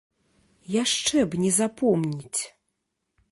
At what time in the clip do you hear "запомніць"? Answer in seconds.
1.59-2.41